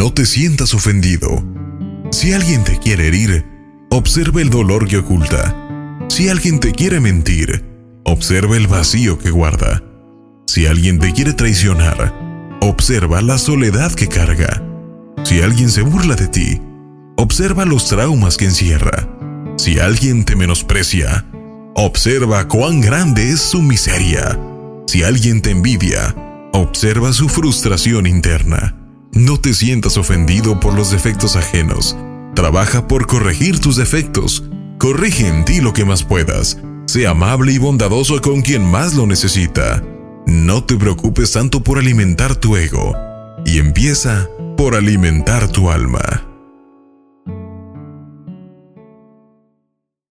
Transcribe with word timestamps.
No 0.00 0.14
te 0.14 0.24
sientas 0.24 0.72
ofendido. 0.72 1.44
Si 2.10 2.32
alguien 2.32 2.64
te 2.64 2.78
quiere 2.78 3.08
herir, 3.08 3.44
observa 3.90 4.40
el 4.40 4.48
dolor 4.48 4.88
que 4.88 4.96
oculta. 4.96 5.54
Si 6.08 6.30
alguien 6.30 6.58
te 6.58 6.72
quiere 6.72 7.00
mentir, 7.00 7.62
observa 8.04 8.56
el 8.56 8.66
vacío 8.66 9.18
que 9.18 9.30
guarda. 9.30 9.82
Si 10.46 10.64
alguien 10.64 11.00
te 11.00 11.12
quiere 11.12 11.34
traicionar, 11.34 12.14
observa 12.62 13.20
la 13.20 13.36
soledad 13.36 13.92
que 13.92 14.08
carga. 14.08 14.62
Si 15.22 15.42
alguien 15.42 15.68
se 15.68 15.82
burla 15.82 16.14
de 16.14 16.28
ti, 16.28 16.62
observa 17.18 17.66
los 17.66 17.86
traumas 17.86 18.38
que 18.38 18.46
encierra. 18.46 19.06
Si 19.58 19.80
alguien 19.80 20.24
te 20.24 20.34
menosprecia, 20.34 21.26
observa 21.74 22.48
cuán 22.48 22.80
grande 22.80 23.28
es 23.28 23.42
su 23.42 23.60
miseria. 23.60 24.40
Si 24.86 25.02
alguien 25.02 25.42
te 25.42 25.50
envidia, 25.50 26.14
observa 26.54 27.12
su 27.12 27.28
frustración 27.28 28.06
interna. 28.06 28.79
No 29.12 29.38
te 29.38 29.54
sientas 29.54 29.96
ofendido 29.96 30.60
por 30.60 30.74
los 30.74 30.92
defectos 30.92 31.34
ajenos. 31.34 31.96
Trabaja 32.34 32.86
por 32.86 33.06
corregir 33.06 33.58
tus 33.58 33.76
defectos. 33.76 34.44
Corrige 34.78 35.26
en 35.26 35.44
ti 35.44 35.60
lo 35.60 35.72
que 35.72 35.84
más 35.84 36.04
puedas. 36.04 36.58
Sea 36.86 37.10
amable 37.10 37.52
y 37.52 37.58
bondadoso 37.58 38.20
con 38.20 38.40
quien 38.42 38.64
más 38.64 38.94
lo 38.94 39.06
necesita. 39.06 39.82
No 40.26 40.64
te 40.64 40.76
preocupes 40.76 41.32
tanto 41.32 41.60
por 41.62 41.78
alimentar 41.78 42.36
tu 42.36 42.56
ego 42.56 42.94
y 43.44 43.58
empieza 43.58 44.28
por 44.56 44.76
alimentar 44.76 45.48
tu 45.48 45.70
alma. 45.70 46.29